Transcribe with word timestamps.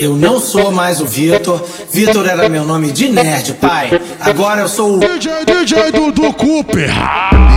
Eu 0.00 0.16
não 0.16 0.40
sou 0.40 0.72
mais 0.72 1.02
o 1.02 1.06
Vitor. 1.06 1.62
Vitor 1.92 2.26
era 2.26 2.48
meu 2.48 2.64
nome 2.64 2.90
de 2.90 3.10
nerd, 3.10 3.52
pai. 3.60 3.90
Agora 4.20 4.62
eu 4.62 4.68
sou 4.68 4.96
o 4.96 4.98
DJ, 4.98 5.44
DJ 5.44 5.92
do, 5.92 6.10
do 6.10 6.32
Cooper. 6.32 6.90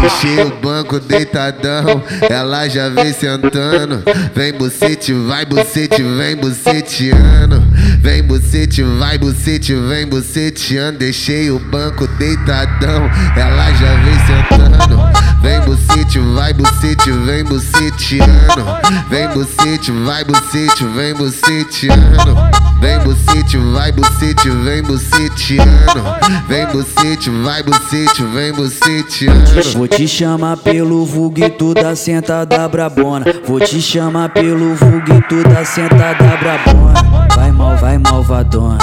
Deixei 0.00 0.42
o 0.42 0.50
banco 0.60 0.98
deitadão, 0.98 2.02
ela 2.28 2.68
já 2.68 2.88
vem 2.88 3.12
sentando. 3.12 4.02
Vem 4.34 4.52
bucete, 4.52 5.12
vai 5.12 5.46
bucete, 5.46 6.02
vem 6.02 6.34
buceteando. 6.34 7.62
Vem 8.00 8.20
bucete, 8.24 8.82
vai 8.82 9.16
bucete, 9.16 9.72
vem 9.72 10.04
buceteando. 10.04 10.98
Deixei 10.98 11.52
o 11.52 11.60
banco 11.60 12.04
deitadão, 12.18 13.08
ela 13.36 13.72
já 13.74 13.94
vem 14.02 14.18
sentando. 14.26 14.98
Vem 15.40 15.60
bucete, 15.60 15.93
vai 16.18 16.52
bucete, 16.52 17.10
vem 17.10 17.44
buceteando. 17.44 18.64
Vem 19.08 19.28
bucete, 19.28 19.90
vai 19.90 20.24
bucete, 20.24 20.84
vem 20.84 21.14
buceteando. 21.14 22.36
Vem 22.80 22.98
bucete, 23.00 23.56
vai 23.56 23.92
bucete, 23.92 24.50
vem 24.50 24.82
buceteando. 24.82 26.02
Vem 26.48 26.66
bucete, 26.66 27.30
vai 27.30 27.62
bucete, 27.62 28.22
vem 28.24 28.52
buceteando. 28.52 29.72
Vou 29.74 29.88
te 29.88 30.06
chamar 30.06 30.56
pelo 30.58 31.04
vulguito 31.04 31.74
da 31.74 31.96
sentada 31.96 32.68
brabona. 32.68 33.24
Vou 33.46 33.60
te 33.60 33.80
chamar 33.80 34.28
pelo 34.30 34.74
vulguito 34.74 35.42
da 35.48 35.64
sentada 35.64 36.36
brabona. 36.36 37.26
Vai 37.34 37.50
mal, 37.50 37.76
vai 37.76 37.98
malvadona. 37.98 38.78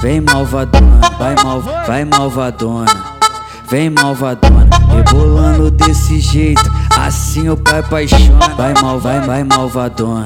Vem 0.00 0.20
malvadona, 0.20 1.00
vai 1.18 1.34
mal, 1.44 1.60
vai 1.86 2.04
malvadona. 2.04 3.21
Vem 3.72 3.88
malvadona, 3.88 4.68
rebolando 4.94 5.70
desse 5.70 6.20
jeito, 6.20 6.60
assim 6.94 7.48
o 7.48 7.56
pai 7.56 7.82
paixona. 7.82 8.48
Vai 8.54 8.74
mal, 8.74 9.00
vai, 9.00 9.18
vai 9.22 9.44
malvadona. 9.44 10.24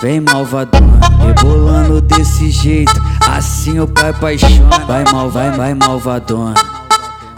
Vem 0.00 0.18
malvadona, 0.18 0.98
rebolando 1.22 2.00
desse 2.00 2.50
jeito, 2.50 2.90
assim 3.30 3.78
o 3.80 3.86
pai 3.86 4.14
paixona. 4.14 4.78
Vai 4.86 5.04
mal, 5.12 5.28
vai, 5.28 5.50
vai 5.50 5.74
malvadona. 5.74 6.54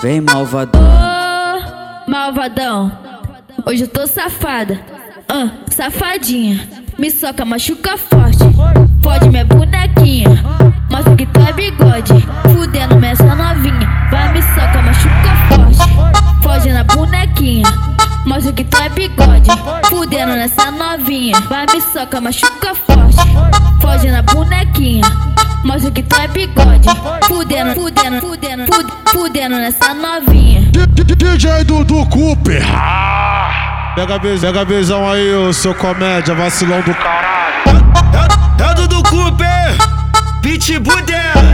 Vem 0.01 0.21
malvadona. 0.21 0.87
Ô, 2.07 2.09
malvadão, 2.09 2.93
hoje 3.67 3.83
eu 3.83 3.89
tô 3.89 4.07
safada, 4.07 4.81
ah, 5.29 5.51
safadinha. 5.69 6.69
Me 6.97 7.11
soca, 7.11 7.45
machuca 7.45 7.99
forte, 7.99 8.45
bonequinha. 17.07 17.67
Mostra 18.25 18.53
que 18.53 18.65
tu 18.65 18.77
é 18.77 18.89
bigode, 18.89 19.51
fudendo 19.89 20.33
nessa 20.33 20.71
novinha. 20.71 21.39
Vai 21.49 21.67
me 21.73 21.81
soca, 21.81 22.21
machuca 22.21 22.75
forte, 22.75 23.17
foge 23.81 24.11
na 24.11 24.23
bonequinha. 24.23 25.05
Mostra 25.65 25.91
que 25.91 26.03
tu 26.03 26.17
é 26.21 26.29
bigode, 26.29 26.89
fudendo, 27.27 27.75
fudendo, 27.75 28.21
fudendo, 28.21 28.73
fud, 28.73 28.93
fudendo 29.13 29.57
nessa 29.57 29.95
novinha. 29.95 30.71
DJ 30.73 31.65
Dudu 31.65 32.05
Cooper. 32.07 32.65
Pega, 33.95 34.21
pega 34.21 34.65
beijão 34.65 35.09
aí, 35.09 35.33
o 35.33 35.53
seu 35.53 35.75
comédia, 35.75 36.35
vacilão 36.35 36.81
do 36.83 36.95
caralho. 36.95 37.55
É, 37.67 38.63
é, 38.63 38.71
é 38.71 38.75
Dudu 38.75 39.03
Cooper, 39.05 39.77
Pitbull 40.43 41.03
dela. 41.03 41.46